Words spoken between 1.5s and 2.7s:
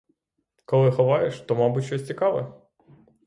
мабуть, щось цікаве.